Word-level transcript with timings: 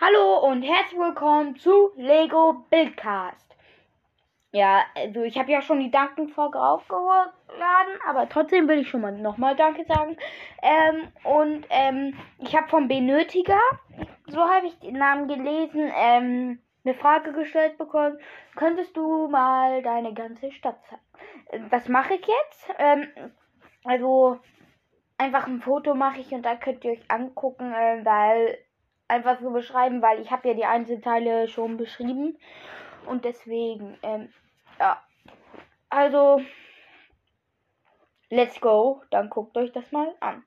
Hallo 0.00 0.46
und 0.46 0.62
herzlich 0.62 0.96
willkommen 0.96 1.56
zu 1.56 1.90
Lego 1.96 2.64
Buildcast. 2.70 3.56
Ja, 4.52 4.84
also 4.94 5.22
ich 5.22 5.36
habe 5.36 5.50
ja 5.50 5.60
schon 5.60 5.80
die 5.80 5.90
Dankenfolge 5.90 6.60
aufgeladen, 6.60 7.32
aber 8.06 8.28
trotzdem 8.28 8.68
will 8.68 8.78
ich 8.78 8.88
schon 8.88 9.00
mal 9.00 9.10
nochmal 9.10 9.56
Danke 9.56 9.84
sagen. 9.86 10.16
Ähm, 10.62 11.08
und 11.24 11.66
ähm, 11.70 12.14
ich 12.38 12.54
habe 12.54 12.68
vom 12.68 12.86
Benötiger, 12.86 13.58
so 14.28 14.38
habe 14.38 14.68
ich 14.68 14.78
den 14.78 14.98
Namen 14.98 15.26
gelesen, 15.26 15.90
ähm, 15.92 16.60
eine 16.84 16.94
Frage 16.94 17.32
gestellt 17.32 17.76
bekommen. 17.76 18.20
Könntest 18.54 18.96
du 18.96 19.26
mal 19.26 19.82
deine 19.82 20.14
ganze 20.14 20.52
Stadt 20.52 20.78
zeigen? 20.84 21.68
Das 21.70 21.88
mache 21.88 22.14
ich 22.14 22.24
jetzt. 22.24 22.68
Ähm, 22.78 23.08
also 23.82 24.38
einfach 25.16 25.48
ein 25.48 25.60
Foto 25.60 25.96
mache 25.96 26.20
ich 26.20 26.30
und 26.30 26.42
da 26.42 26.54
könnt 26.54 26.84
ihr 26.84 26.92
euch 26.92 27.10
angucken, 27.10 27.72
äh, 27.72 28.04
weil 28.04 28.58
einfach 29.08 29.40
so 29.40 29.50
beschreiben, 29.50 30.02
weil 30.02 30.20
ich 30.20 30.30
habe 30.30 30.48
ja 30.48 30.54
die 30.54 30.64
Einzelteile 30.64 31.48
schon 31.48 31.76
beschrieben. 31.76 32.38
Und 33.06 33.24
deswegen, 33.24 33.98
ähm, 34.02 34.32
ja. 34.78 35.02
Also, 35.88 36.42
let's 38.28 38.60
go. 38.60 39.02
Dann 39.10 39.30
guckt 39.30 39.56
euch 39.56 39.72
das 39.72 39.90
mal 39.90 40.14
an. 40.20 40.44